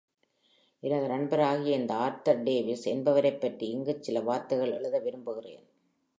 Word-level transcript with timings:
எனது 0.83 1.07
நண்பராகிய 1.07 1.75
இந்த 1.75 1.93
ஆர்தர் 1.95 2.43
டேவிஸ் 2.43 2.85
என்பவரைப் 2.85 3.41
பற்றி 3.41 3.67
இங்குச் 3.69 4.03
சில 4.03 4.19
வார்த்தைகள் 4.21 4.71
எழுத 4.71 4.99
விரும்புகிறேன். 4.99 5.63